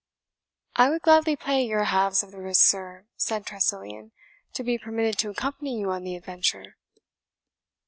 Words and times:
"I 0.75 0.89
would 0.89 1.03
gladly 1.03 1.35
pay 1.35 1.63
your 1.63 1.83
halves 1.83 2.23
of 2.23 2.31
the 2.31 2.41
risk, 2.41 2.63
sir," 2.67 3.05
said 3.17 3.45
Tressilian, 3.45 4.13
"to 4.53 4.63
be 4.63 4.79
permitted 4.79 5.19
to 5.19 5.29
accompany 5.29 5.79
you 5.79 5.91
on 5.91 6.01
the 6.03 6.15
adventure." 6.15 6.75